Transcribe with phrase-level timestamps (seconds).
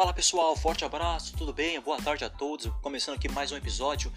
[0.00, 1.78] Fala pessoal, forte abraço, tudo bem?
[1.78, 2.72] Boa tarde a todos.
[2.80, 4.10] Começando aqui mais um episódio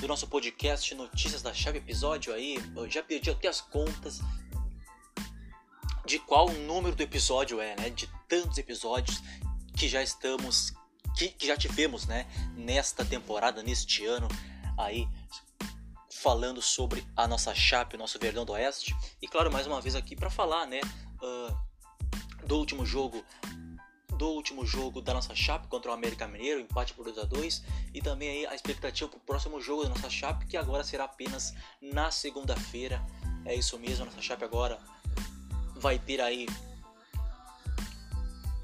[0.00, 1.76] do nosso podcast Notícias da Chave.
[1.76, 4.22] Episódio aí, eu já perdi até as contas
[6.06, 7.90] de qual número do episódio é, né?
[7.90, 9.22] De tantos episódios
[9.76, 10.72] que já estamos,
[11.14, 12.26] que, que já tivemos, né?
[12.56, 14.28] Nesta temporada, neste ano
[14.78, 15.06] aí,
[16.10, 18.96] falando sobre a nossa Chape, o nosso Verdão do Oeste.
[19.20, 20.80] E claro, mais uma vez aqui para falar, né?
[21.20, 23.22] Uh, do último jogo
[24.16, 27.62] do último jogo da nossa Chape contra o América Mineiro, empate por 2 a 2
[27.94, 31.04] e também aí a expectativa para o próximo jogo da nossa Chape, que agora será
[31.04, 33.04] apenas na segunda-feira.
[33.44, 34.78] É isso mesmo, a nossa Chape agora
[35.76, 36.46] vai ter aí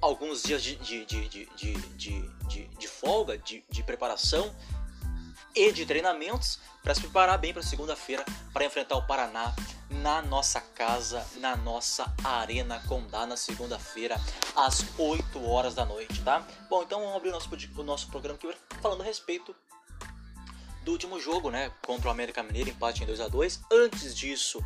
[0.01, 4.52] alguns dias de, de, de, de, de, de, de folga, de, de preparação
[5.55, 9.55] e de treinamentos para se preparar bem para segunda-feira para enfrentar o Paraná
[9.91, 14.21] na nossa casa, na nossa Arena Condá na segunda-feira
[14.57, 16.46] às 8 horas da noite, tá?
[16.68, 19.54] Bom, então vamos abrir o nosso, o nosso programa aqui falando a respeito
[20.82, 23.60] do último jogo, né, contra o América Mineiro, empate em 2 a 2.
[23.71, 24.65] Antes disso,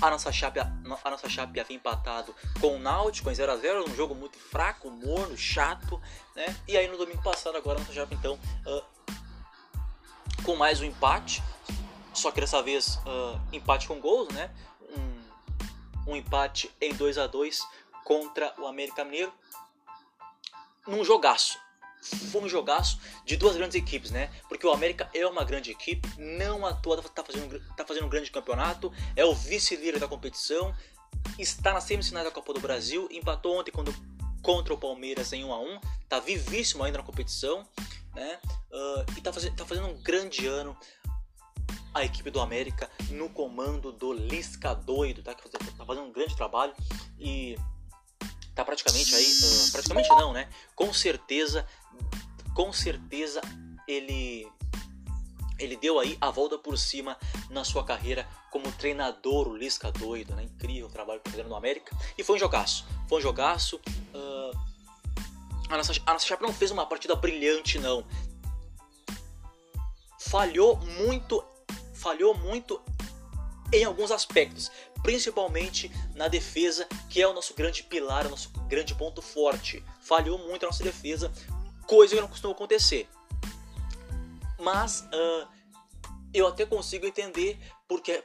[0.00, 0.64] a nossa chape, a
[1.10, 4.90] nossa chape havia empatado com o Náutico em 0 a 0 um jogo muito fraco,
[4.90, 6.00] morno, chato,
[6.34, 6.56] né?
[6.66, 8.34] E aí no domingo passado agora a nossa chape então
[8.66, 8.93] uh,
[10.44, 11.42] com mais um empate,
[12.12, 14.50] só que dessa vez uh, empate com gols, né?
[16.06, 17.66] Um, um empate em 2 a 2
[18.04, 19.32] contra o América Mineiro
[20.86, 21.58] num jogaço.
[22.30, 24.30] Foi um jogaço de duas grandes equipes, né?
[24.46, 28.10] Porque o América é uma grande equipe, não à toa está fazendo, tá fazendo um
[28.10, 30.76] grande campeonato, é o vice-líder da competição,
[31.38, 33.94] está nas semifinais da Copa do Brasil, empatou ontem quando,
[34.44, 37.66] contra o Palmeiras em 1 a 1 está vivíssimo ainda na competição
[38.14, 38.38] né?
[38.70, 40.76] Uh, e tá fazendo, tá fazendo um grande ano
[41.92, 45.34] a equipe do América no comando do Lisca doido, tá?
[45.34, 46.74] Que tá fazendo um grande trabalho
[47.18, 47.56] e
[48.54, 50.48] tá praticamente aí, uh, praticamente não, né?
[50.74, 51.66] Com certeza,
[52.54, 53.40] com certeza
[53.86, 54.50] ele
[55.58, 57.16] ele deu aí a volta por cima
[57.50, 60.44] na sua carreira como treinador, o Lisca doido, né?
[60.44, 63.80] Incrível o trabalho que fazendo no América e foi um jogaço, foi um jogaço.
[64.14, 64.74] Uh,
[65.68, 68.04] a nossa, a nossa Chape não fez uma partida brilhante, não.
[70.18, 71.44] Falhou muito,
[71.94, 72.80] falhou muito
[73.72, 74.70] em alguns aspectos,
[75.02, 79.84] principalmente na defesa, que é o nosso grande pilar, o nosso grande ponto forte.
[80.00, 81.32] Falhou muito a nossa defesa,
[81.86, 83.08] coisa que não costuma acontecer.
[84.64, 85.48] Mas uh,
[86.32, 88.24] eu até consigo entender porque,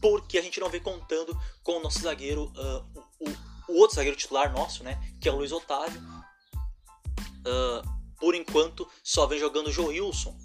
[0.00, 4.16] porque a gente não vem contando com o nosso zagueiro, uh, o, o, outro zagueiro
[4.16, 9.72] titular nosso, né, que é o Luiz Otávio, uh, por enquanto, só vem jogando o
[9.72, 10.38] Joilson,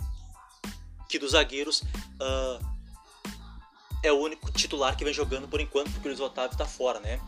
[1.07, 1.83] que dos zagueiros
[4.03, 6.99] é o único titular que vem jogando por enquanto, porque o Luiz Otávio está fora,
[6.99, 7.21] né?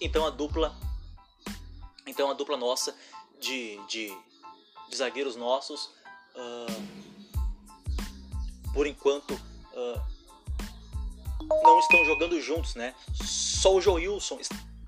[0.00, 0.76] Então a dupla,
[2.06, 2.94] então a dupla nossa
[3.40, 4.16] de, de,
[4.88, 5.90] de zagueiros nossos,
[8.72, 9.38] por enquanto
[11.62, 12.94] não estão jogando juntos, né?
[13.12, 14.38] Só o Joilson,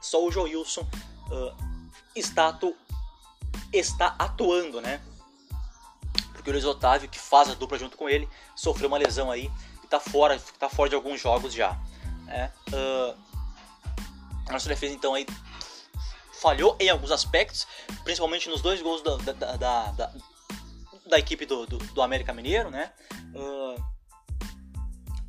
[0.01, 2.57] só o Joilson uh, está,
[3.73, 5.01] está atuando, né?
[6.33, 9.51] Porque o Luiz Otávio, que faz a dupla junto com ele, sofreu uma lesão aí
[9.83, 11.79] e está fora, tá fora de alguns jogos já.
[12.25, 12.53] Né?
[12.69, 13.17] Uh,
[14.49, 15.27] a nossa defesa então aí
[16.41, 17.67] falhou em alguns aspectos,
[18.03, 20.13] principalmente nos dois gols da, da, da, da,
[21.07, 22.93] da equipe do, do, do, América Mineiro, né?
[23.35, 23.83] Uh,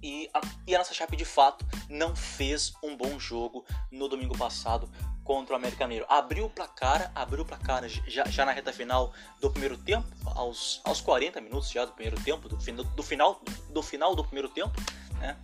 [0.02, 4.38] e, a, e a nossa Chape de fato não fez um bom jogo no domingo
[4.38, 4.90] passado
[5.24, 6.06] contra o América Mineiro.
[6.10, 10.80] Abriu o placar, abriu o placar já, já na reta final do primeiro tempo, aos,
[10.86, 14.74] aos 40 minutos já do primeiro tempo, do, do final do final do primeiro tempo,
[15.20, 15.38] né?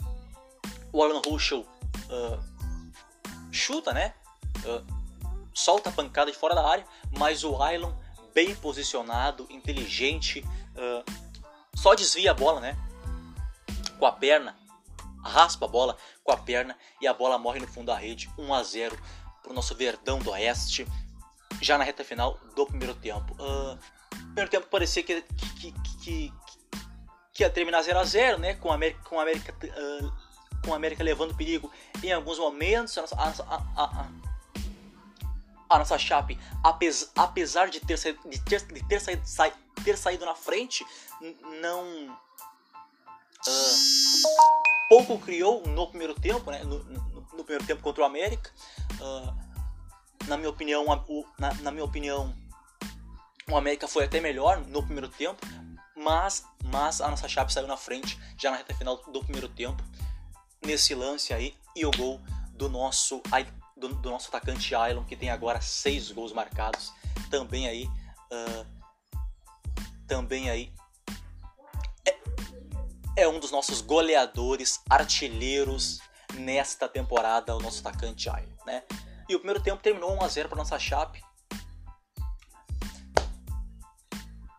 [0.94, 4.14] O Alan Ruschel uh, chuta, né?
[4.66, 4.97] Uh,
[5.58, 6.86] solta a pancada de fora da área,
[7.18, 7.92] mas o Ailon
[8.32, 10.46] bem posicionado, inteligente,
[10.76, 11.04] uh,
[11.76, 12.78] só desvia a bola, né?
[13.98, 14.56] Com a perna,
[15.24, 18.54] raspa a bola com a perna e a bola morre no fundo da rede, 1
[18.54, 18.98] a 0
[19.42, 20.88] para o nosso Verdão do Oeste,
[21.60, 23.34] já na reta final do primeiro tempo.
[23.34, 23.80] Uh,
[24.12, 25.72] primeiro tempo parecia que, que, que,
[26.04, 26.34] que,
[27.34, 28.54] que ia terminar 0 a 0 né?
[28.54, 30.14] Com a América, com a América, uh,
[30.64, 31.72] com a América levando perigo
[32.04, 32.96] em alguns momentos.
[32.96, 34.27] A a, a,
[35.70, 36.40] a, nossa Chape,
[37.16, 40.86] apesar de ter, saído, de ter, de ter, saído, ter saído na frente,
[41.62, 42.18] não.
[43.48, 46.64] Uh, pouco criou no primeiro tempo, né?
[46.64, 47.02] No, no,
[47.34, 48.52] no primeiro tempo contra o América.
[49.00, 49.48] Uh,
[50.28, 52.36] na minha opinião, o, na, na, minha opinião,
[53.50, 55.46] o América foi até melhor no primeiro tempo,
[55.96, 59.82] mas, mas a nossa Chape saiu na frente já na reta final do primeiro tempo
[60.66, 62.20] nesse lance aí e o gol
[62.54, 63.22] do nosso
[63.78, 66.92] do, do nosso atacante Ailon, que tem agora seis gols marcados.
[67.30, 67.86] Também aí.
[68.32, 68.66] Uh,
[70.08, 70.74] também aí.
[72.06, 76.00] É, é um dos nossos goleadores, artilheiros
[76.34, 78.84] nesta temporada, o nosso atacante Ailon, né?
[79.30, 81.22] E o primeiro tempo terminou 1 a 0 para nossa Chape.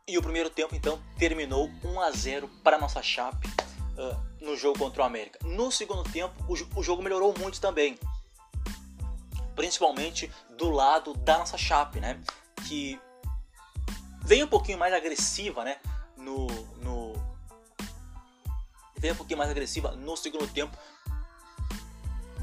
[0.07, 4.79] E o primeiro tempo então terminou 1 a 0 para nossa Chape uh, no jogo
[4.79, 5.39] contra o América.
[5.43, 7.99] No segundo tempo o, o jogo melhorou muito também
[9.59, 12.23] principalmente do lado da nossa Chape, né?
[12.69, 13.01] Que
[14.23, 15.81] vem um pouquinho mais agressiva, né?
[16.17, 16.47] No,
[16.77, 17.13] no
[18.97, 20.79] vem um pouquinho mais agressiva no segundo tempo,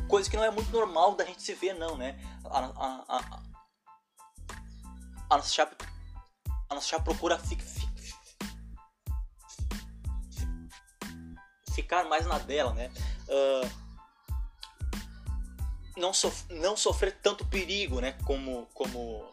[0.10, 2.20] coisa que não é muito normal da gente se ver, não, né?
[2.44, 3.42] A, a, a,
[5.30, 5.78] a nossa Chape,
[6.70, 7.88] a nossa Chape procura fi, fi,
[11.74, 12.92] ficar mais na dela, né?
[13.30, 13.85] Uh,
[15.96, 18.18] não, sof não sofrer tanto perigo, né?
[18.26, 19.26] Como, como,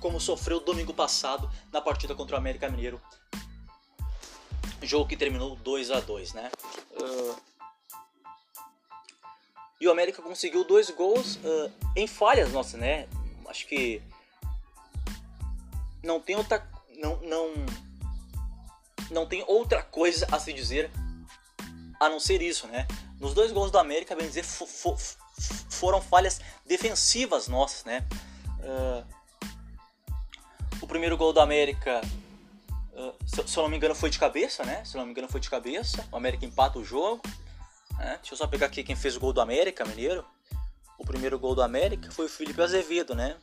[0.00, 3.00] como sofreu domingo passado na partida contra o América Mineiro.
[4.82, 6.50] Jogo que terminou 2 a 2 né?
[6.92, 7.36] Uh...
[9.80, 13.08] E o América conseguiu dois gols uh, em falhas nossas, né?
[13.48, 14.00] Acho que
[16.04, 16.64] não tem outra
[16.96, 17.52] não não
[19.10, 20.90] não tem outra coisa a se dizer
[22.00, 22.86] a não ser isso, né?
[23.22, 28.04] Nos dois gols do América, bem dizer, foram falhas defensivas nossas, né?
[28.58, 29.06] Uh,
[30.80, 32.00] o primeiro gol do América,
[32.92, 34.84] uh, se, se, eu não me engano, foi de cabeça, né?
[34.84, 36.04] Se eu não me engano, foi de cabeça.
[36.10, 37.22] O América empata o jogo.
[37.96, 38.16] Né?
[38.16, 40.26] Deixa eu só pegar aqui quem fez o gol do América, Mineiro.
[40.98, 43.36] O primeiro gol do América foi o Felipe Azevedo, né?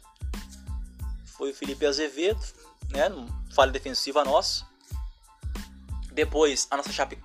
[1.37, 2.43] Foi o Felipe Azevedo,
[2.89, 3.05] né?
[3.55, 4.67] Falha defensiva nossa.
[6.11, 7.17] Depois a nossa Chape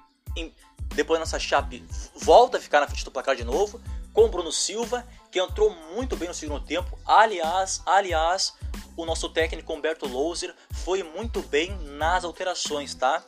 [0.94, 3.80] depois nossa Chape volta a ficar na frente do placar de novo,
[4.12, 6.96] com o Bruno Silva, que entrou muito bem no segundo tempo.
[7.04, 8.54] Aliás, aliás,
[8.96, 10.54] o nosso técnico Humberto Louser
[10.84, 13.22] foi muito bem nas alterações, tá?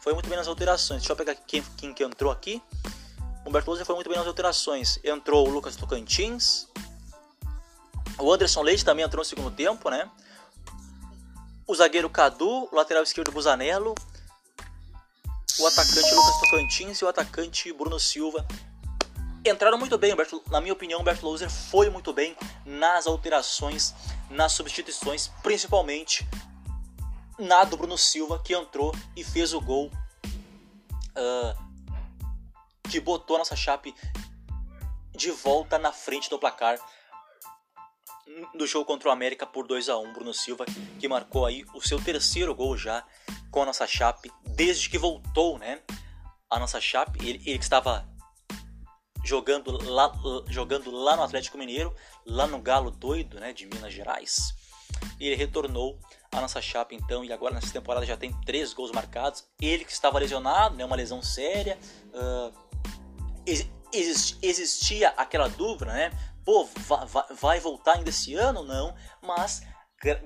[0.00, 1.02] Foi muito bem nas alterações.
[1.02, 2.60] Deixa eu pegar quem, quem que entrou aqui.
[3.46, 4.98] Humberto Louser foi muito bem nas alterações.
[5.04, 6.66] Entrou o Lucas Tocantins.
[8.18, 10.10] O Anderson Leite também entrou no segundo tempo, né?
[11.66, 13.94] O zagueiro Cadu, o lateral esquerdo Busanello,
[15.58, 18.46] o atacante Lucas Tocantins e o atacante Bruno Silva
[19.44, 20.14] entraram muito bem.
[20.50, 23.94] na minha opinião, o Bert Loser foi muito bem nas alterações,
[24.30, 26.26] nas substituições, principalmente
[27.38, 29.90] na do Bruno Silva, que entrou e fez o gol
[31.16, 31.72] uh,
[32.88, 33.94] que botou a nossa chape
[35.14, 36.78] de volta na frente do placar
[38.54, 40.64] do jogo contra o América por 2 a 1 Bruno Silva,
[40.98, 43.04] que marcou aí o seu terceiro gol já
[43.52, 45.80] com a nossa Chape desde que voltou, né?
[46.50, 48.08] A nossa Chape, ele, ele que estava
[49.22, 50.10] jogando lá,
[50.48, 51.94] jogando lá no Atlético Mineiro,
[52.26, 54.54] lá no Galo Doido, né, de Minas Gerais.
[55.20, 56.00] E ele retornou
[56.32, 59.44] à nossa Chape então, e agora nessa temporada já tem três gols marcados.
[59.60, 61.78] Ele que estava lesionado, né, uma lesão séria.
[62.08, 62.52] Uh,
[64.42, 66.10] existia aquela dúvida, né?
[66.44, 67.06] Pô, vai,
[67.38, 68.64] vai voltar ainda esse ano?
[68.64, 69.62] Não, mas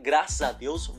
[0.03, 0.91] graças a Deus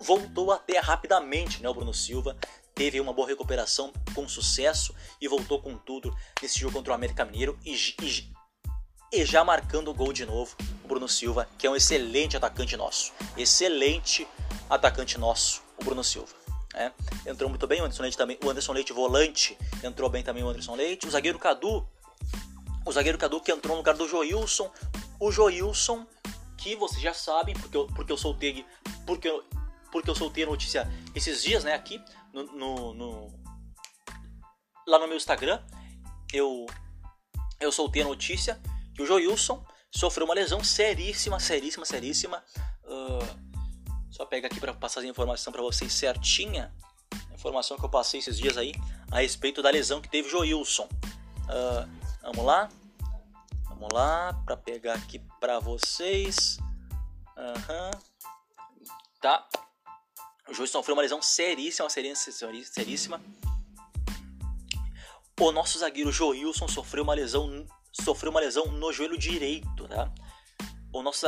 [0.00, 1.68] voltou até rapidamente, né?
[1.68, 2.36] O Bruno Silva
[2.74, 7.24] teve uma boa recuperação com sucesso e voltou com tudo nesse jogo contra o América
[7.24, 8.32] Mineiro e, e,
[9.12, 12.76] e já marcando o gol de novo o Bruno Silva, que é um excelente atacante
[12.76, 14.26] nosso, excelente
[14.68, 16.40] atacante nosso, o Bruno Silva.
[16.72, 16.92] É,
[17.26, 20.48] entrou muito bem o Anderson Leite também, o Anderson Leite volante entrou bem também o
[20.48, 21.86] Anderson Leite, o zagueiro Cadu,
[22.86, 24.70] o zagueiro Cadu que entrou no lugar do Joilson,
[25.18, 26.06] o Joilson
[26.56, 28.64] que vocês já sabem, porque eu, porque eu soltei
[29.06, 29.28] porque
[29.90, 33.40] porque eu soltei a notícia esses dias, né, aqui no, no, no
[34.86, 35.62] lá no meu Instagram,
[36.32, 36.66] eu
[37.60, 38.60] eu soltei a notícia
[38.94, 42.42] que o Joilson sofreu uma lesão seríssima, seríssima, seríssima.
[42.84, 43.50] Uh,
[44.10, 46.74] só pega aqui para passar a informação para vocês certinha.
[47.30, 48.72] A informação que eu passei esses dias aí
[49.10, 50.88] a respeito da lesão que teve o Joilson.
[51.44, 51.88] Uh,
[52.22, 52.68] vamos lá.
[53.64, 56.58] Vamos lá, para pegar aqui para vocês.
[57.36, 57.90] Uhum.
[59.20, 59.48] Tá.
[60.50, 63.20] O Joilson sofreu uma lesão seríssima, seríssima, seríssima.
[65.40, 70.12] O nosso zagueiro Joilson sofreu uma lesão, sofreu uma lesão no joelho direito, tá?
[70.92, 71.26] O nosso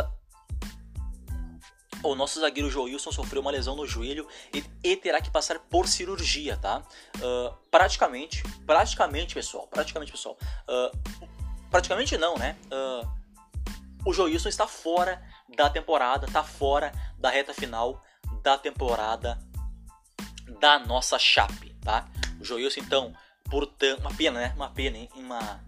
[2.02, 5.86] o nosso zagueiro Joilson sofreu uma lesão no joelho e, e terá que passar por
[5.86, 6.82] cirurgia, tá?
[7.18, 10.36] Uh, praticamente, praticamente, pessoal, praticamente, pessoal.
[10.68, 10.98] Uh,
[11.70, 12.58] praticamente não, né?
[12.66, 13.08] Uh,
[14.04, 18.02] o Joilson está fora da temporada, está fora da reta final
[18.42, 19.38] da temporada
[20.60, 22.08] da nossa Chape, tá?
[22.40, 23.14] O Joilson, então,
[23.50, 24.52] portanto, uma pena, né?
[24.56, 25.08] Uma pena, hein?
[25.14, 25.60] Uma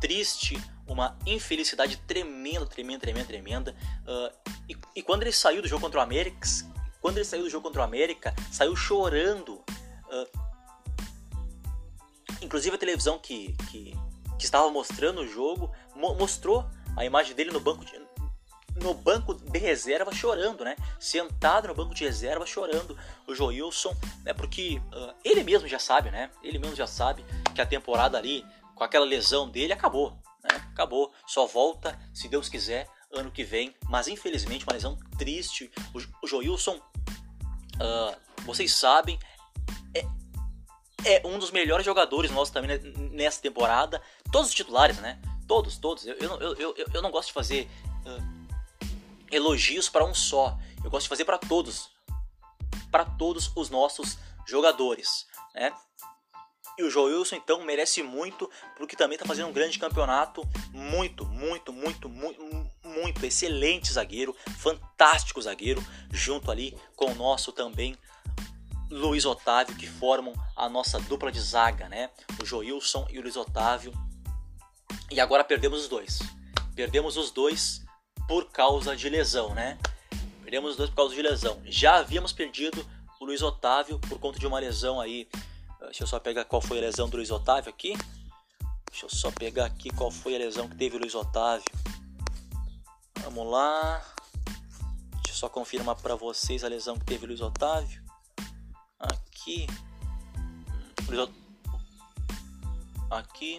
[0.00, 3.76] triste, uma infelicidade tremenda, tremenda, tremenda, tremenda.
[4.06, 6.46] Uh, e, e, quando ele saiu do jogo contra o América,
[7.00, 9.54] quando ele saiu do jogo contra o América, saiu chorando.
[9.54, 10.46] Uh,
[12.42, 13.94] inclusive a televisão que, que,
[14.38, 18.05] que estava mostrando o jogo mo mostrou a imagem dele no banco de,
[18.76, 20.76] no banco de reserva chorando, né?
[21.00, 24.32] Sentado no banco de reserva chorando, o Joilson, né?
[24.34, 26.30] Porque uh, ele mesmo já sabe, né?
[26.42, 30.10] Ele mesmo já sabe que a temporada ali, com aquela lesão dele, acabou,
[30.42, 30.50] né?
[30.72, 31.12] Acabou.
[31.26, 33.74] Só volta, se Deus quiser, ano que vem.
[33.88, 35.70] Mas infelizmente, uma lesão triste.
[35.94, 39.18] O, o Joilson, uh, vocês sabem,
[39.94, 40.04] é,
[41.04, 42.78] é um dos melhores jogadores nossos também
[43.12, 44.02] nessa temporada.
[44.30, 45.18] Todos os titulares, né?
[45.48, 46.06] Todos, todos.
[46.06, 47.70] Eu, eu, eu, eu, eu não gosto de fazer.
[48.04, 48.35] Uh,
[49.30, 50.58] elogios para um só.
[50.82, 51.90] Eu gosto de fazer para todos,
[52.90, 55.72] para todos os nossos jogadores, né?
[56.78, 61.72] E o Joilson então merece muito, porque também está fazendo um grande campeonato, muito, muito,
[61.72, 67.96] muito, muito, muito excelente zagueiro, fantástico zagueiro, junto ali com o nosso também
[68.90, 72.10] Luiz Otávio, que formam a nossa dupla de zaga, né?
[72.40, 73.92] O Joilson e o Luiz Otávio.
[75.10, 76.18] E agora perdemos os dois.
[76.74, 77.85] Perdemos os dois
[78.26, 79.78] por causa de lesão, né?
[80.42, 81.60] Perdemos os dois por causa de lesão.
[81.64, 82.86] Já havíamos perdido
[83.20, 85.28] o Luiz Otávio por conta de uma lesão aí.
[85.80, 87.96] Deixa eu só pegar qual foi a lesão do Luiz Otávio aqui.
[88.90, 91.64] Deixa eu só pegar aqui qual foi a lesão que teve o Luiz Otávio.
[93.22, 94.02] Vamos lá.
[95.14, 98.02] Deixa eu só confirmar para vocês a lesão que teve o Luiz Otávio.
[98.98, 99.66] Aqui.
[103.10, 103.58] Aqui.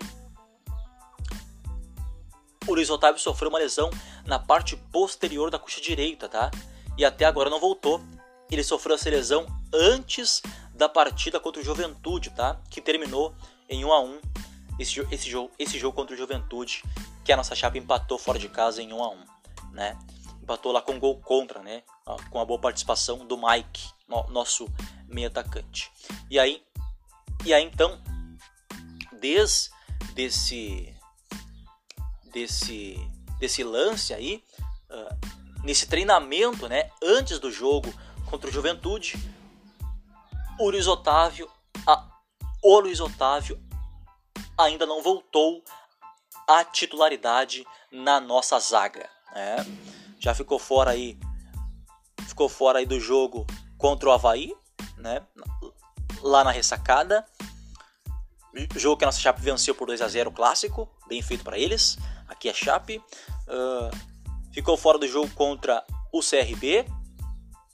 [2.67, 3.89] O Luiz Otávio sofreu uma lesão
[4.25, 6.51] na parte posterior da coxa direita, tá?
[6.97, 8.01] E até agora não voltou.
[8.51, 10.41] Ele sofreu essa lesão antes
[10.74, 12.59] da partida contra o Juventude, tá?
[12.69, 13.33] Que terminou
[13.69, 14.21] em 1 a 1
[14.79, 16.83] esse, esse, jogo, esse jogo contra o Juventude,
[17.24, 19.17] que a nossa chapa empatou fora de casa em 1 a 1
[19.71, 19.97] né?
[20.41, 21.83] Empatou lá com gol contra, né?
[22.29, 23.89] Com a boa participação do Mike,
[24.29, 24.67] nosso
[25.07, 25.91] meio atacante.
[26.29, 26.63] E aí,
[27.45, 28.01] e aí então,
[29.19, 29.69] desde
[30.15, 30.96] esse
[32.38, 32.96] desse,
[33.39, 34.44] desse lance aí,
[34.91, 37.91] uh, nesse treinamento, né, antes do jogo
[38.29, 39.17] contra o Juventude,
[40.60, 41.50] o Luiz Otávio,
[41.88, 42.08] a,
[42.63, 43.60] o Luiz Otávio
[44.56, 45.63] ainda não voltou
[46.48, 49.10] à titularidade na nossa zaga.
[49.34, 49.56] Né?
[50.20, 51.17] Já ficou fora aí,
[52.27, 54.53] ficou fora aí do jogo contra o Havaí,
[54.98, 55.25] né?
[56.22, 57.25] lá na ressacada.
[58.75, 61.98] Jogo que a nossa Chape venceu por 2 a 0 clássico, bem feito para eles
[62.27, 62.98] aqui é Chape.
[63.48, 63.89] Uh,
[64.51, 66.86] ficou fora do jogo contra o CRB,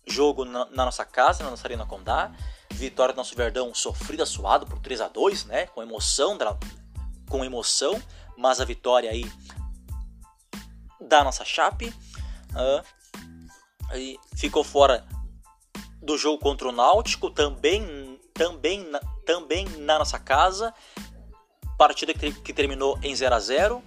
[0.07, 2.31] jogo na, na, nossa casa, na nossa Arena Condá.
[2.71, 5.67] Vitória do nosso Verdão sofrida, suado por 3 a 2 né?
[5.67, 6.37] Com emoção,
[7.29, 8.01] com emoção,
[8.35, 9.31] mas a vitória aí
[10.99, 11.93] da nossa Chape.
[12.51, 12.83] Uh,
[13.89, 15.05] aí ficou fora
[16.01, 18.85] do jogo contra o Náutico, também, também,
[19.25, 20.73] também na nossa casa.
[21.77, 23.83] Partida que, que terminou em 0 a 0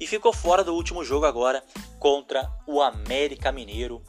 [0.00, 1.62] e ficou fora do último jogo agora
[1.98, 4.02] contra o América Mineiro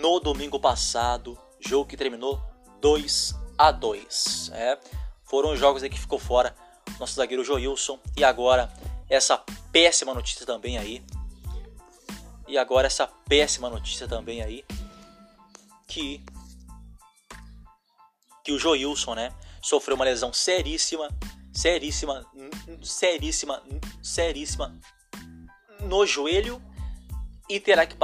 [0.00, 2.38] no domingo passado, jogo que terminou
[2.80, 4.50] 2 a 2.
[4.52, 4.78] É,
[5.24, 6.54] foram os jogos aí que ficou fora
[7.00, 8.70] nosso zagueiro Joilson e agora
[9.08, 11.02] essa péssima notícia também aí.
[12.46, 14.64] E agora essa péssima notícia também aí
[15.86, 16.22] que
[18.44, 21.08] que o Joilson, né, sofreu uma lesão seríssima
[21.58, 22.24] seríssima,
[22.82, 23.60] seríssima,
[24.00, 24.78] seríssima
[25.80, 26.62] no joelho
[27.48, 27.96] e terá que,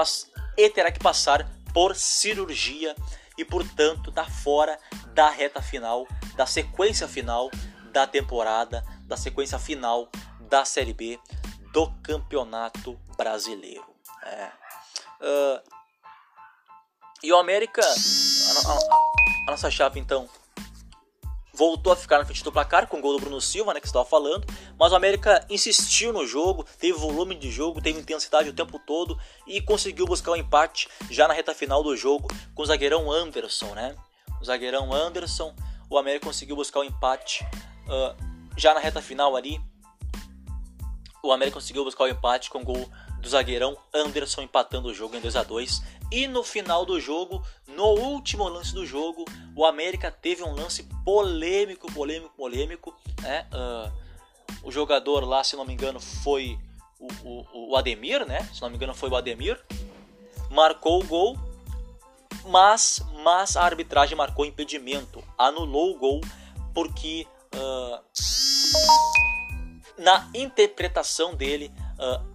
[0.56, 2.96] e terá que passar por cirurgia
[3.38, 4.76] e portanto está fora
[5.14, 7.48] da reta final, da sequência final
[7.92, 10.08] da temporada, da sequência final
[10.40, 11.20] da Série B
[11.72, 13.86] do Campeonato Brasileiro.
[14.24, 14.50] É.
[15.20, 15.62] Uh,
[17.22, 20.28] e o América, a, a, a nossa chave então
[21.54, 23.86] voltou a ficar na frente do placar com o gol do Bruno Silva, né, que
[23.86, 24.46] estava falando,
[24.78, 29.18] mas o América insistiu no jogo, teve volume de jogo, teve intensidade o tempo todo
[29.46, 33.10] e conseguiu buscar o um empate já na reta final do jogo com o zagueirão
[33.10, 33.94] Anderson, né?
[34.40, 35.54] O zagueirão Anderson,
[35.88, 37.44] o América conseguiu buscar o um empate
[37.86, 38.14] uh,
[38.56, 39.60] já na reta final ali.
[41.22, 42.90] O América conseguiu buscar o um empate com o gol
[43.24, 47.42] do zagueirão Anderson empatando o jogo em 2 a 2 e no final do jogo,
[47.66, 49.24] no último lance do jogo,
[49.56, 52.94] o América teve um lance polêmico, polêmico, polêmico.
[53.22, 53.46] Né?
[53.52, 53.90] Uh,
[54.62, 56.58] o jogador lá, se não me engano, foi
[57.00, 58.48] o, o, o, Ademir, né?
[58.52, 59.58] Se não me engano, foi o Ademir.
[60.50, 61.38] Marcou o gol,
[62.46, 66.20] mas, mas a arbitragem marcou impedimento, anulou o gol
[66.72, 68.00] porque uh,
[69.98, 72.33] na interpretação dele, uh,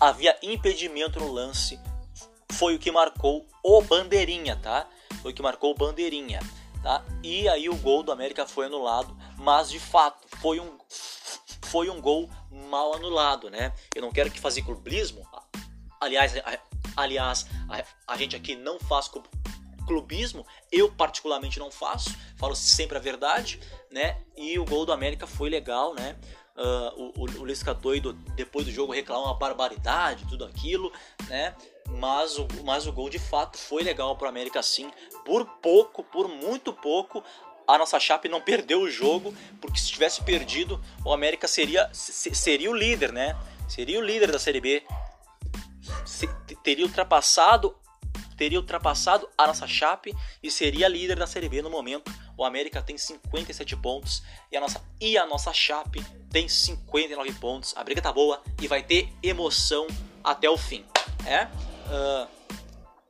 [0.00, 1.78] havia impedimento no lance.
[2.52, 4.88] Foi o que marcou o bandeirinha, tá?
[5.22, 6.40] Foi o que marcou o bandeirinha,
[6.82, 7.04] tá?
[7.22, 10.78] E aí o gol do América foi anulado, mas de fato foi um
[11.66, 13.72] foi um gol mal anulado, né?
[13.94, 15.26] Eu não quero que fazer clubismo.
[16.00, 16.32] Aliás,
[16.96, 19.10] aliás, a, a gente aqui não faz
[19.86, 24.18] clubismo, eu particularmente não faço, falo sempre a verdade, né?
[24.36, 26.16] E o gol do América foi legal, né?
[26.58, 30.92] Uh, o, o, o Lisca doido depois do jogo reclamou uma barbaridade, tudo aquilo,
[31.28, 31.54] né?
[31.88, 34.90] Mas o, mas o gol de fato foi legal para o América sim.
[35.24, 37.22] Por pouco, por muito pouco,
[37.66, 42.70] a nossa Chape não perdeu o jogo, porque se tivesse perdido, o América seria, seria
[42.70, 43.36] o líder, né?
[43.68, 44.82] Seria o líder da Série B.
[46.64, 47.76] teria ultrapassado
[48.38, 52.10] teria ultrapassado a nossa Chape e seria líder da Série B no momento.
[52.38, 57.76] O América tem 57 pontos e a nossa, e a nossa Chape tem 59 pontos.
[57.76, 59.88] A briga tá boa e vai ter emoção
[60.22, 60.86] até o fim.
[61.26, 61.46] É?
[61.46, 62.28] Uh,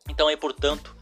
[0.08, 0.96] então aí, portanto,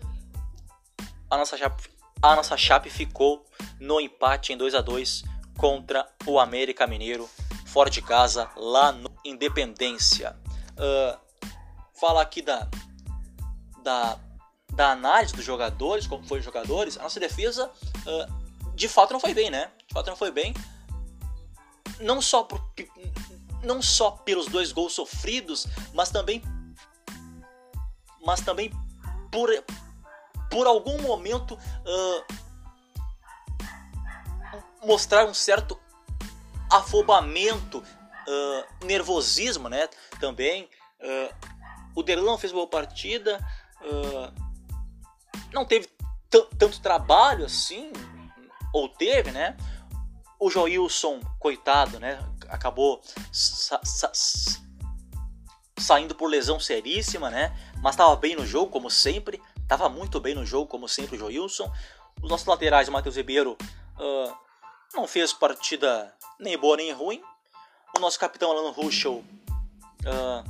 [1.30, 1.88] a nossa Chape,
[2.21, 3.47] a nossa Chape ficou
[3.78, 5.23] no empate em 2 a 2
[5.56, 7.30] contra o América Mineiro,
[7.64, 10.37] fora de casa, lá no Independência.
[10.73, 11.16] Uh,
[11.95, 12.68] falar aqui da,
[13.85, 14.18] da,
[14.73, 17.71] da análise dos jogadores, como foram os jogadores, a nossa defesa
[18.06, 19.70] uh, de fato não foi bem, né?
[19.86, 20.54] De fato não foi bem.
[22.00, 22.60] Não só, por,
[23.62, 26.42] não só pelos dois gols sofridos, mas também
[28.26, 28.70] mas também
[29.30, 29.48] por,
[30.50, 32.25] por algum momento uh,
[34.84, 35.80] mostrar um certo
[36.70, 39.88] afobamento, uh, nervosismo, né?
[40.18, 40.68] Também
[41.00, 41.34] uh,
[41.94, 43.38] o Derlão fez boa partida,
[45.52, 45.88] não teve
[46.30, 47.92] tanto trabalho assim,
[48.73, 49.56] ou teve, né?
[50.38, 52.18] O Joilson, coitado, né?
[52.49, 53.00] Acabou
[53.33, 54.12] sa sa
[55.79, 57.57] saindo por lesão seríssima, né?
[57.81, 59.42] Mas estava bem no jogo, como sempre.
[59.62, 61.70] Estava muito bem no jogo, como sempre, o Joilson.
[62.22, 63.57] Os nossos laterais, o Matheus Ribeiro,
[63.98, 64.35] uh,
[64.94, 67.22] não fez partida nem boa nem ruim.
[67.96, 69.24] O nosso capitão Alan Ruschel
[70.05, 70.44] uh,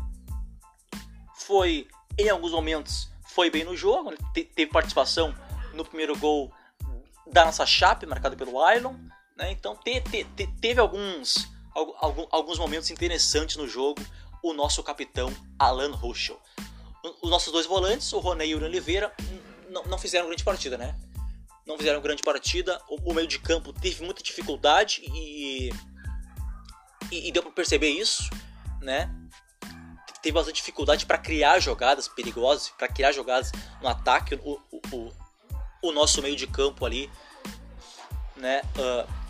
[1.35, 4.11] foi, em alguns momentos, foi bem no jogo.
[4.11, 4.16] Né?
[4.33, 5.35] teve participação
[5.76, 6.52] no primeiro gol
[7.30, 8.94] da nossa Chape, marcado pelo Ailon.
[9.36, 9.52] Né?
[9.52, 11.48] Então te, te, te, teve alguns,
[12.30, 14.02] alguns momentos interessantes no jogo.
[14.42, 16.40] O nosso capitão Alan Ruschel.
[17.22, 19.12] Os nossos dois volantes, o Rony e o Oliveira,
[19.86, 20.96] não fizeram grande partida, né?
[21.66, 22.80] Não fizeram grande partida.
[22.88, 25.70] O, o meio de campo teve muita dificuldade e,
[27.10, 28.30] e, e deu para perceber isso,
[28.80, 29.10] né?
[30.22, 34.34] Teve bastante dificuldade para criar jogadas perigosas, para criar jogadas no ataque.
[34.42, 34.60] O,
[34.92, 35.12] o,
[35.82, 37.10] o, nosso meio de campo ali,
[38.36, 38.62] né?
[38.76, 39.26] Uh,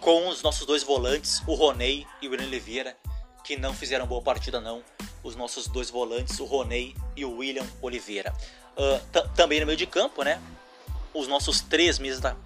[0.00, 2.96] com os nossos dois volantes, o Roney e o William Oliveira,
[3.44, 4.82] que não fizeram boa partida não.
[5.22, 8.32] Os nossos dois volantes, o Roney e o William Oliveira.
[8.76, 10.40] Uh, também no meio de campo, né?
[11.12, 12.36] Os nossos três meias da...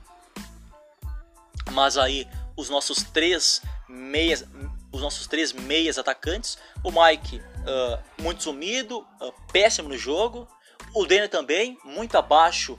[1.73, 4.45] Mas aí, os nossos três meias,
[4.91, 9.07] os nossos três meias atacantes, o Mike uh, muito sumido,
[9.53, 10.49] péssimo no jogo,
[10.95, 12.79] o Daniel também muito abaixo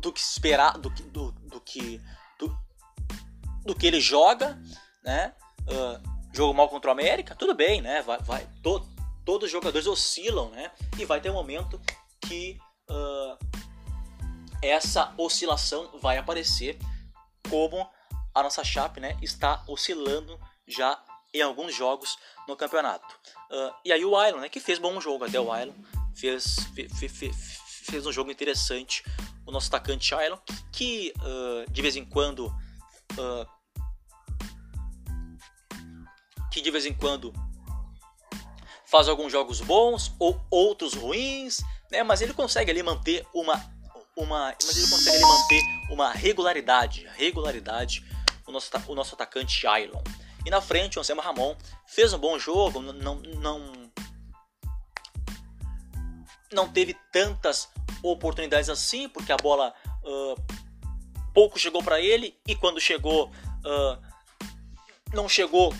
[0.00, 2.00] do que esperar, do que, do, do que
[2.38, 2.58] do,
[3.64, 4.58] do que ele joga,
[5.04, 5.34] né?
[5.62, 8.02] Uh, jogo mal contra o América, tudo bem, né?
[8.02, 8.86] Vai, vai, to,
[9.24, 10.70] todos os jogadores oscilam, né?
[10.98, 11.80] E vai ter um momento
[12.20, 13.38] que uh,
[14.62, 16.78] essa oscilação vai aparecer,
[17.48, 17.88] como
[18.34, 19.16] a nossa Chape, né?
[19.20, 23.14] Está oscilando já em alguns jogos no campeonato.
[23.50, 24.48] Uh, e aí o Island, né?
[24.48, 25.74] Que fez bom jogo até o Island,
[26.14, 29.02] fez, fez, fez, fez um jogo interessante.
[29.46, 33.60] O nosso atacante Island, que, uh, de vez em quando uh,
[36.50, 37.32] que de vez em quando
[38.84, 42.02] faz alguns jogos bons ou outros ruins, né?
[42.02, 43.54] Mas ele consegue ali manter uma
[44.16, 48.04] uma, mas ele consegue ali manter uma regularidade, regularidade
[48.46, 50.02] o nosso o nosso atacante Ailon.
[50.44, 53.79] E na frente o Anselmo Ramon fez um bom jogo, não não
[56.52, 57.68] não teve tantas
[58.02, 60.34] oportunidades assim, porque a bola uh,
[61.32, 64.10] pouco chegou para ele e quando chegou uh,
[65.12, 65.74] não chegou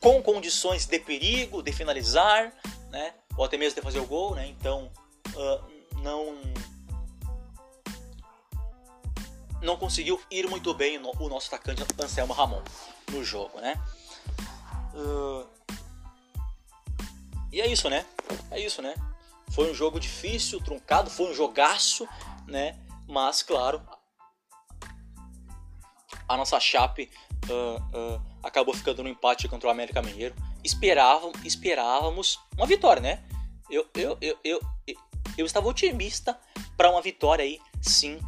[0.00, 2.52] com condições de perigo, de finalizar,
[2.90, 3.14] né?
[3.36, 4.46] Ou até mesmo de fazer o gol, né?
[4.46, 4.90] Então
[5.34, 6.36] uh, não
[9.60, 12.62] não conseguiu ir muito bem o nosso atacante Anselmo Ramon
[13.12, 13.80] no jogo, né?
[14.94, 15.46] Uh,
[17.52, 18.04] e é isso, né?
[18.50, 18.94] É isso, né?
[19.52, 22.08] Foi um jogo difícil, truncado, foi um jogaço,
[22.46, 22.78] né?
[23.06, 23.82] Mas, claro,
[26.28, 27.10] a nossa Chape
[27.50, 30.34] uh, uh, acabou ficando no empate contra o América Mineiro.
[30.64, 33.24] Esperavam, esperávamos uma vitória, né?
[33.68, 34.96] Eu, eu, eu, eu, eu,
[35.36, 36.38] eu estava otimista
[36.76, 38.18] para uma vitória aí, sim,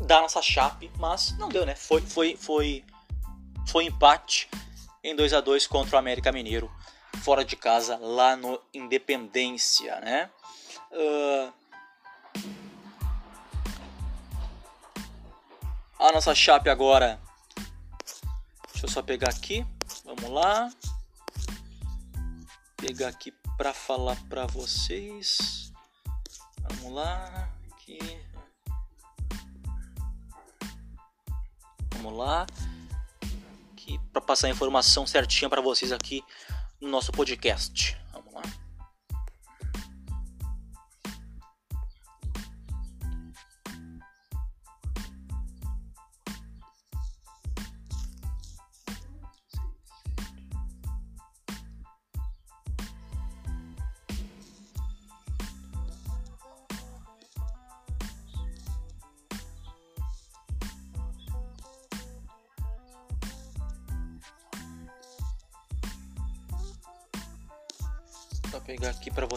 [0.00, 1.74] da nossa chape, mas não deu, né?
[1.74, 2.84] Foi, foi, foi,
[3.66, 4.48] foi empate
[5.02, 6.70] em 2 a 2 contra o América Mineiro,
[7.22, 10.30] fora de casa, lá no Independência, né?
[10.92, 11.52] Uh...
[15.98, 17.18] A nossa chape agora.
[18.72, 19.66] Deixa eu só pegar aqui.
[20.04, 20.70] Vamos lá.
[22.76, 25.72] Pegar aqui para falar para vocês.
[26.60, 27.48] Vamos lá.
[27.72, 27.98] Aqui.
[31.94, 32.46] Vamos lá.
[33.72, 36.22] Aqui para passar a informação certinha para vocês aqui
[36.86, 37.96] no nosso podcast.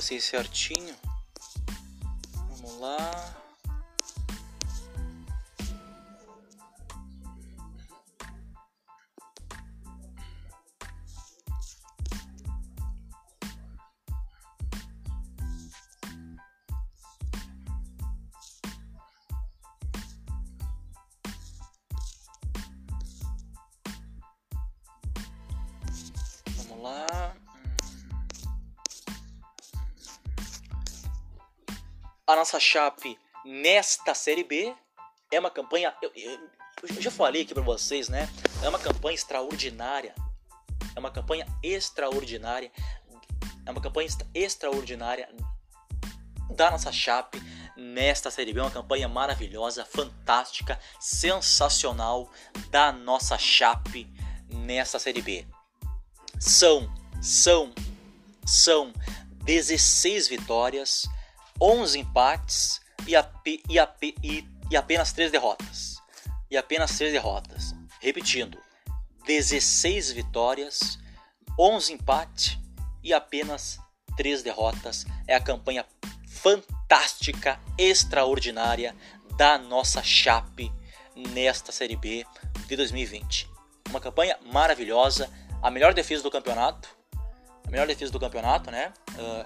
[0.09, 0.95] Vocês certinho.
[2.49, 3.35] Vamos lá.
[26.57, 27.38] Vamos lá.
[32.29, 34.71] A nossa chape nesta Série B
[35.31, 35.95] é uma campanha.
[35.99, 36.39] Eu, eu,
[36.95, 38.29] eu já falei aqui para vocês, né?
[38.61, 40.13] É uma campanha extraordinária.
[40.95, 42.71] É uma campanha extraordinária.
[43.65, 45.27] É uma campanha extraordinária
[46.51, 47.41] da nossa chape
[47.75, 48.59] nesta Série B.
[48.61, 52.29] Uma campanha maravilhosa, fantástica, sensacional
[52.69, 54.07] da nossa chape
[54.47, 55.47] nesta Série B.
[56.39, 57.73] São, são,
[58.45, 58.93] são
[59.45, 61.09] 16 vitórias
[61.61, 63.79] 11 empates e, e,
[64.23, 66.01] e, e apenas 3 derrotas.
[66.49, 67.75] E apenas 3 derrotas.
[67.99, 68.57] Repetindo,
[69.25, 70.97] 16 vitórias,
[71.57, 72.57] 11 empates
[73.03, 73.79] e apenas
[74.15, 75.05] 3 derrotas.
[75.27, 75.85] É a campanha
[76.27, 78.95] fantástica, extraordinária
[79.35, 80.71] da nossa Chape
[81.15, 82.25] nesta Série B
[82.67, 83.49] de 2020.
[83.89, 85.29] Uma campanha maravilhosa,
[85.61, 86.89] a melhor defesa do campeonato.
[87.67, 88.93] A melhor defesa do campeonato, né?
[89.11, 89.45] Uh,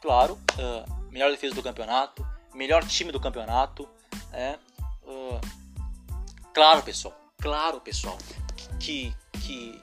[0.00, 3.86] claro, uh, melhor defesa do campeonato, melhor time do campeonato.
[4.32, 4.58] É,
[5.02, 5.40] uh,
[6.54, 8.16] claro, pessoal, claro, pessoal,
[8.80, 9.80] que, que,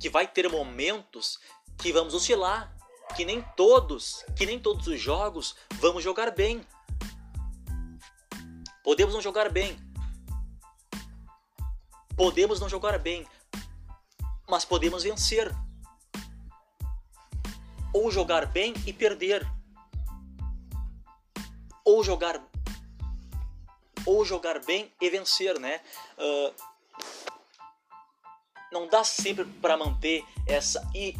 [0.00, 1.40] que vai ter momentos
[1.76, 2.72] que vamos oscilar,
[3.16, 6.64] que nem todos, que nem todos os jogos vamos jogar bem.
[8.84, 9.76] Podemos não jogar bem.
[12.16, 13.26] Podemos não jogar bem,
[14.48, 15.52] mas podemos vencer.
[17.92, 19.46] Ou jogar bem e perder
[21.86, 22.42] ou jogar
[24.04, 25.80] ou jogar bem e vencer, né?
[26.18, 26.54] Uh,
[28.72, 31.14] não dá sempre para manter essa e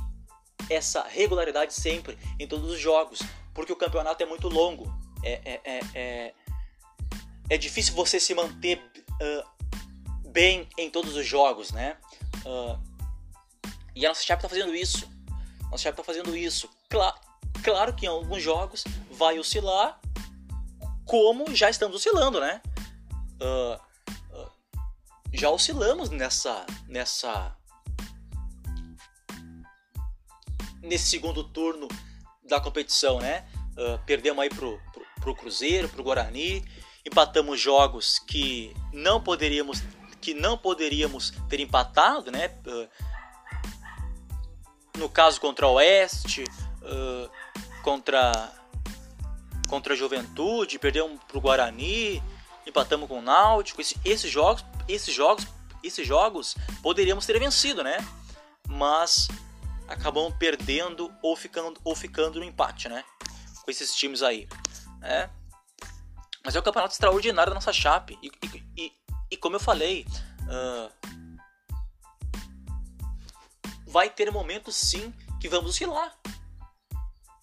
[0.68, 3.20] essa regularidade sempre em todos os jogos,
[3.55, 4.92] porque o campeonato é muito longo.
[5.22, 6.35] É, é, é, é,
[7.50, 11.96] é difícil você se manter uh, bem em todos os jogos, né?
[12.44, 12.79] Uh,
[13.94, 15.09] e a nossa chapa está fazendo isso.
[15.70, 16.68] Nossa chapa está fazendo isso.
[16.88, 17.16] Claro,
[17.64, 20.00] claro que em alguns jogos vai oscilar,
[21.07, 22.61] como já estamos oscilando, né?
[23.40, 23.81] Uh,
[24.37, 24.51] uh,
[25.33, 27.57] já oscilamos nessa, nessa,
[30.83, 31.87] nesse segundo turno
[32.42, 33.47] da competição, né?
[33.79, 36.64] Uh, perdemos aí pro, pro, pro Cruzeiro, pro Guarani,
[37.05, 39.83] empatamos jogos que não poderíamos,
[40.21, 42.51] que não poderíamos ter empatado, né?
[44.99, 46.42] no caso contra o Oeste,
[47.83, 48.51] contra
[49.68, 52.22] contra a Juventude, perdemos pro Guarani,
[52.66, 53.81] empatamos com o Náutico.
[53.81, 55.46] Esse, esses jogos, esses jogos,
[55.83, 57.98] esses jogos poderíamos ter vencido, né?
[58.68, 59.29] Mas
[59.88, 63.05] acabamos perdendo ou ficando ou ficando no empate, né?
[63.64, 64.48] Com esses times aí,
[65.00, 65.31] né?
[66.44, 68.92] Mas é um campeonato extraordinário da nossa chape e, e, e,
[69.33, 70.07] e como eu falei,
[70.42, 70.92] uh,
[73.87, 76.16] vai ter momentos sim que vamos oscilar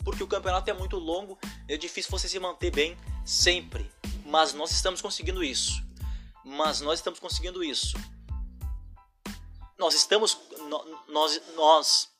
[0.03, 1.37] porque o campeonato é muito longo,
[1.67, 3.89] é difícil você se manter bem sempre.
[4.25, 5.83] Mas nós estamos conseguindo isso.
[6.43, 7.95] Mas nós estamos conseguindo isso.
[9.77, 10.37] nós estamos
[11.09, 12.13] nós nós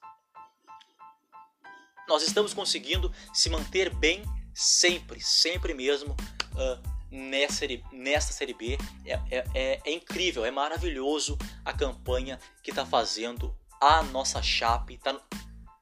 [2.08, 6.16] nós estamos conseguindo se manter bem sempre, sempre mesmo
[6.54, 8.78] uh, nessa, série, nessa Série B.
[9.06, 14.98] É, é, é, é, incrível, é maravilhoso a campanha que está fazendo a nossa Chape.
[14.98, 15.20] Tá,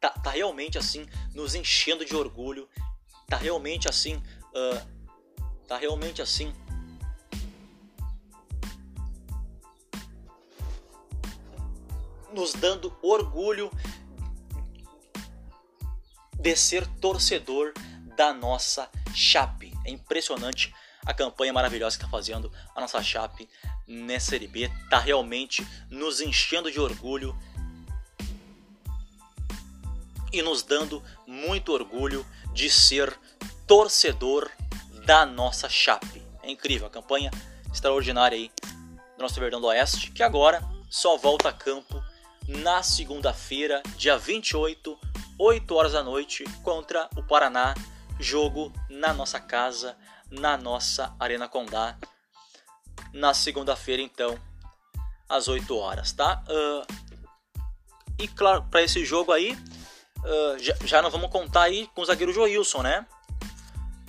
[0.02, 2.68] tá, tá, realmente assim, nos enchendo de orgulho.
[3.30, 6.54] Tá realmente assim, uh, tá realmente assim.
[12.34, 13.72] Nos dando orgulho
[16.40, 17.74] de ser torcedor
[18.18, 19.72] da nossa Chape.
[19.86, 20.74] É impressionante
[21.06, 23.48] a campanha maravilhosa que está fazendo a nossa Chape
[23.88, 24.64] nessa Série B.
[24.84, 27.38] Está realmente nos enchendo de orgulho
[30.32, 33.14] e nos dando muito orgulho de ser
[33.68, 34.50] torcedor
[35.06, 36.22] da nossa Chape.
[36.44, 37.32] É incrível a campanha
[37.72, 38.52] extraordinária aí
[39.18, 42.04] do nosso Verdão do Oeste, que agora só volta a campo
[42.48, 44.98] na segunda-feira, dia 28
[45.44, 47.74] 8 horas da noite contra o Paraná,
[48.20, 49.98] jogo na nossa casa,
[50.30, 51.98] na nossa Arena Condá,
[53.12, 54.40] na segunda-feira então,
[55.28, 56.44] às 8 horas, tá?
[56.48, 57.12] Uh,
[58.20, 59.58] e claro, para esse jogo aí,
[60.24, 63.06] uh, já, já não vamos contar aí com o zagueiro Joilson, né?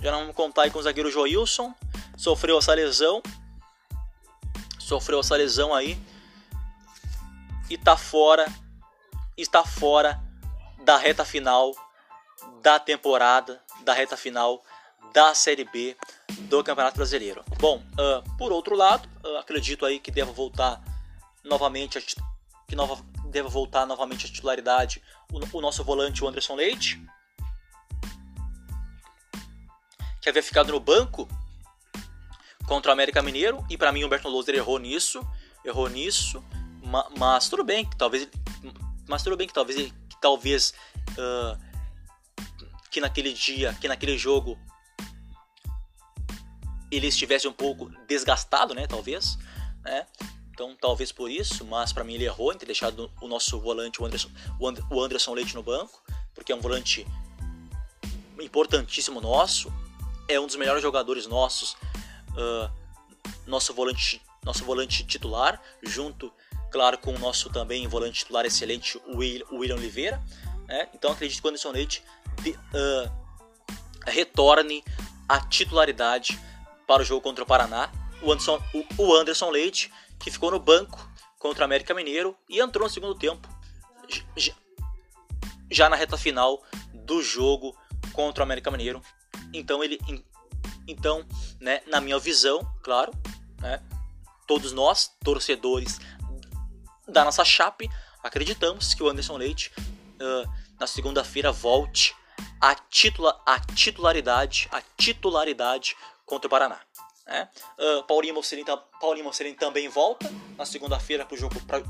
[0.01, 1.73] Já não vamos contar aí com o zagueiro Joilson,
[2.17, 3.21] sofreu essa lesão,
[4.79, 5.97] sofreu essa lesão aí
[7.69, 8.45] e tá fora,
[9.37, 10.21] está fora
[10.83, 11.73] da reta final
[12.61, 14.63] da temporada, da reta final
[15.13, 15.95] da Série B
[16.49, 17.43] do Campeonato Brasileiro.
[17.59, 20.81] Bom, uh, por outro lado, uh, acredito aí que deva voltar
[21.43, 22.01] novamente
[22.67, 22.97] que nova,
[23.33, 27.03] deva voltar novamente a titularidade o, o nosso volante o Anderson Leite,
[30.21, 31.27] que havia ficado no banco
[32.65, 35.27] contra o América Mineiro e para mim o Humberto Loser errou nisso,
[35.65, 36.41] errou nisso,
[36.81, 38.29] mas, mas tudo bem, que talvez
[39.09, 40.73] mas tudo bem que talvez ele talvez
[41.17, 41.59] uh,
[42.89, 44.57] que naquele dia, que naquele jogo
[46.89, 48.87] ele estivesse um pouco desgastado, né?
[48.87, 49.37] Talvez,
[49.83, 50.05] né?
[50.53, 54.01] Então talvez por isso, mas para mim ele errou em ter deixado o nosso volante,
[54.01, 56.01] o Anderson, o Anderson Leite no banco,
[56.35, 57.07] porque é um volante
[58.39, 59.73] importantíssimo nosso,
[60.27, 62.69] é um dos melhores jogadores nossos, uh,
[63.47, 66.31] nosso volante, nosso volante titular, junto
[66.73, 70.21] claro, com o nosso também volante titular excelente, o William Oliveira.
[70.67, 70.87] Né?
[70.93, 72.03] Então acredito que o Anderson Leite
[72.41, 73.11] de, uh,
[74.05, 74.83] retorne
[75.27, 76.39] à titularidade
[76.87, 77.91] para o jogo contra o Paraná.
[78.21, 79.91] O Anderson, o, o Anderson Leite,
[80.23, 81.05] que ficou no banco
[81.37, 83.45] contra o América Mineiro e entrou no segundo tempo,
[85.69, 87.77] já, na reta final do jogo
[88.13, 89.01] contra o América Mineiro.
[89.53, 89.99] Então ele,
[90.87, 91.25] então,
[91.59, 93.11] né, na minha visão, claro,
[93.59, 93.83] né,
[94.47, 95.99] todos nós torcedores
[97.05, 97.89] da nossa chape,
[98.23, 102.15] acreditamos que o Anderson Leite uh, na segunda-feira volte
[102.61, 106.79] à, titula, à titularidade, à titularidade contra o Paraná.
[107.25, 107.49] Né?
[107.77, 108.65] Uh, Paulinho, Mocelin,
[108.99, 111.59] Paulinho Mocelin também volta na segunda-feira para o jogo.
[111.65, 111.81] Pra,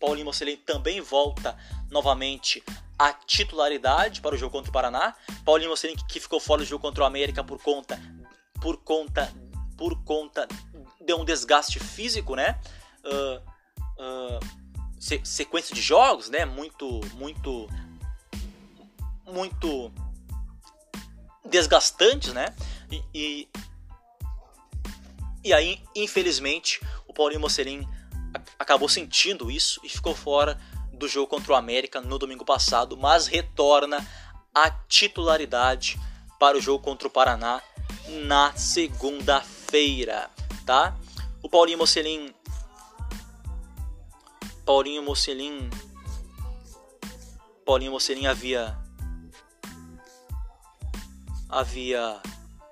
[0.00, 1.56] Paulinho Mocelin também volta
[1.90, 2.62] novamente
[2.98, 5.14] à titularidade para o jogo contra o Paraná.
[5.44, 7.98] Paulinho Mocelin que ficou fora do jogo contra o América por conta
[8.60, 9.32] por conta
[9.76, 10.48] por conta
[11.00, 12.58] de um desgaste físico, né?
[13.04, 13.38] Uh,
[14.02, 16.44] uh, se, sequência de jogos, né?
[16.44, 17.68] Muito, muito,
[19.24, 19.92] muito
[21.44, 22.54] desgastantes, né?
[22.90, 23.48] E, e,
[25.44, 27.88] e aí, infelizmente, o Paulinho Mocelin
[28.58, 30.58] acabou sentindo isso e ficou fora
[30.92, 34.06] do jogo contra o América no domingo passado, mas retorna
[34.54, 35.98] à titularidade
[36.38, 37.62] para o jogo contra o Paraná
[38.26, 40.30] na segunda-feira,
[40.66, 40.96] tá?
[41.42, 42.34] O Paulinho Mocelin
[44.64, 45.70] Paulinho Mocelin
[47.64, 48.76] Paulinho Mocelin havia
[51.48, 52.20] havia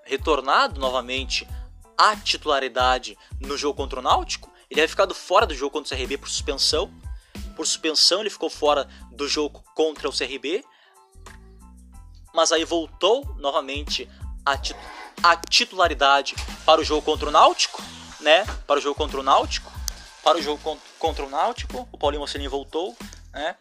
[0.03, 1.47] retornado novamente
[1.97, 4.51] à titularidade no jogo contra o Náutico.
[4.71, 6.91] Ele havia ficado fora do jogo contra o CRB por suspensão.
[7.55, 10.65] Por suspensão ele ficou fora do jogo contra o CRB.
[12.35, 14.09] Mas aí voltou novamente
[14.45, 14.77] à, tit
[15.23, 17.83] à titularidade para o jogo contra o Náutico,
[18.21, 18.45] né?
[18.67, 19.77] Para o jogo contra o Náutico
[20.27, 21.89] para o jogo contra o Náutico.
[21.93, 22.97] O Paulinho Mocelin voltou,
[23.33, 23.55] né?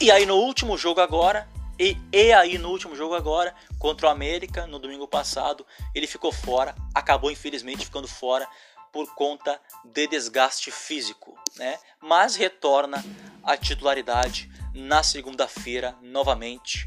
[0.00, 1.46] E aí no último jogo agora,
[1.78, 6.32] e, e aí no último jogo agora, contra o América, no domingo passado, ele ficou
[6.32, 8.48] fora, acabou infelizmente ficando fora
[8.92, 11.78] por conta de desgaste físico, né?
[12.00, 13.04] Mas retorna
[13.42, 16.84] à titularidade na segunda-feira novamente,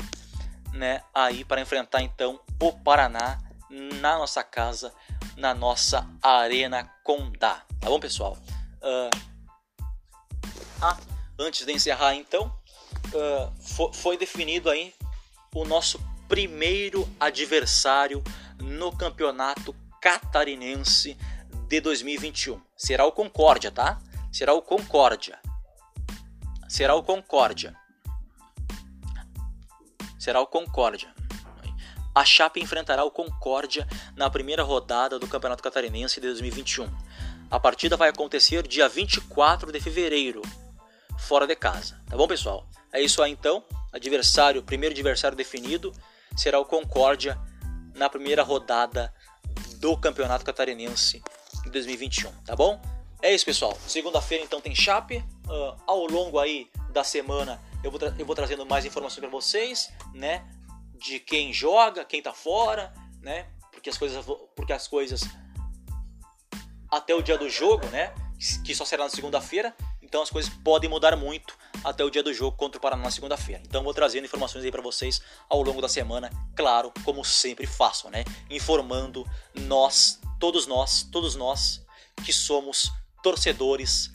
[0.74, 1.04] né?
[1.14, 4.94] Aí para enfrentar então o Paraná na nossa casa
[5.38, 7.64] na nossa Arena Condá.
[7.80, 8.38] Tá bom, pessoal?
[8.82, 9.30] Uh,
[10.82, 10.98] Ah,
[11.38, 12.54] antes de encerrar então,
[13.14, 14.94] uh, foi definido aí
[15.54, 18.24] o nosso primeiro adversário
[18.60, 21.18] no campeonato catarinense
[21.68, 22.62] de 2021.
[22.78, 24.00] Será o Concórdia, tá?
[24.32, 25.40] Será o Concórdia.
[26.68, 27.76] Será o Concórdia.
[30.20, 31.14] Será o Concórdia.
[32.14, 36.90] A Chape enfrentará o Concórdia na primeira rodada do Campeonato Catarinense de 2021.
[37.50, 40.42] A partida vai acontecer dia 24 de fevereiro,
[41.20, 42.00] fora de casa.
[42.08, 42.68] Tá bom, pessoal?
[42.92, 43.64] É isso aí então.
[43.92, 45.94] Adversário, primeiro adversário definido
[46.36, 47.40] será o Concórdia
[47.96, 49.14] na primeira rodada
[49.78, 51.22] do Campeonato Catarinense
[51.64, 52.82] de 2021, tá bom?
[53.22, 53.78] É isso, pessoal.
[53.88, 55.18] Segunda-feira então tem Chape.
[55.48, 59.92] Uh, ao longo aí da semana eu vou, eu vou trazendo mais informações para vocês,
[60.14, 60.46] né?
[60.96, 63.48] De quem joga, quem tá fora, né?
[63.72, 65.22] Porque as coisas, porque as coisas
[66.90, 68.14] até o dia do jogo, né?
[68.64, 69.76] Que só será na segunda-feira.
[70.10, 73.12] Então as coisas podem mudar muito até o dia do jogo contra o Paraná na
[73.12, 73.62] segunda-feira.
[73.66, 78.10] Então vou trazendo informações aí para vocês ao longo da semana, claro, como sempre faço,
[78.10, 78.26] né?
[78.50, 81.86] Informando nós, todos nós, todos nós
[82.26, 82.92] que somos
[83.22, 84.12] torcedores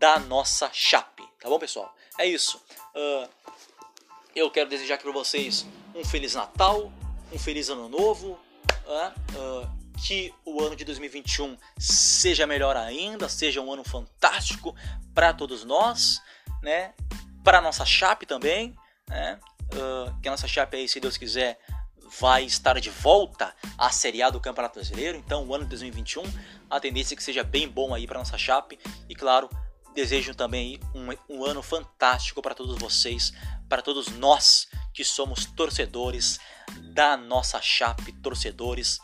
[0.00, 1.94] da nossa Chape, tá bom, pessoal?
[2.18, 2.60] É isso.
[2.92, 3.28] Uh,
[4.34, 6.92] eu quero desejar aqui para vocês um feliz Natal,
[7.32, 8.32] um feliz Ano Novo,
[8.84, 14.74] uh, uh, que o ano de 2021 seja melhor ainda, seja um ano fantástico
[15.14, 16.20] para todos nós,
[16.62, 16.94] né?
[17.42, 18.76] Para nossa Chape também,
[19.08, 19.38] né?
[19.72, 21.58] Uh, que a nossa Chape aí, se Deus quiser,
[22.20, 25.18] vai estar de volta à Série A do Campeonato Brasileiro.
[25.18, 26.22] Então, o ano de 2021,
[26.70, 28.78] a tendência é que seja bem bom aí para nossa Chape
[29.08, 29.50] e claro,
[29.94, 33.32] desejo também um, um ano fantástico para todos vocês,
[33.68, 36.38] para todos nós que somos torcedores
[36.92, 39.00] da nossa Chape, torcedores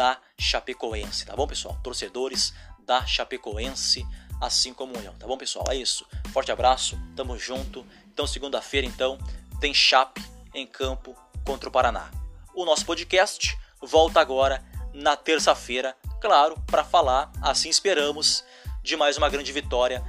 [0.00, 1.78] da Chapecoense, tá bom, pessoal?
[1.82, 2.54] Torcedores
[2.86, 4.06] da Chapecoense,
[4.40, 5.66] assim como eu, tá bom, pessoal?
[5.68, 6.06] É isso.
[6.32, 7.86] Forte abraço, tamo junto.
[8.06, 9.18] Então, segunda-feira, então,
[9.60, 12.10] tem Chape em campo contra o Paraná.
[12.54, 18.42] O nosso podcast volta agora na terça-feira, claro, para falar, assim esperamos,
[18.82, 20.02] de mais uma grande vitória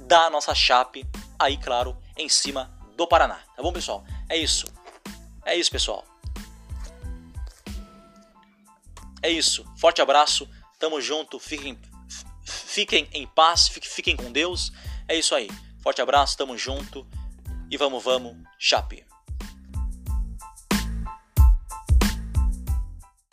[0.00, 1.08] da nossa Chape,
[1.38, 3.40] aí, claro, em cima do Paraná.
[3.56, 4.04] Tá bom, pessoal?
[4.28, 4.66] É isso.
[5.46, 6.04] É isso, pessoal.
[9.24, 9.64] É isso.
[9.78, 10.46] Forte abraço.
[10.78, 11.38] Tamo junto.
[11.38, 11.80] Fiquem,
[12.44, 13.68] fiquem em paz.
[13.68, 14.70] Fiquem com Deus.
[15.08, 15.48] É isso aí.
[15.82, 16.36] Forte abraço.
[16.36, 17.06] Tamo junto.
[17.70, 18.36] E vamos, vamos.
[18.58, 19.02] Chape.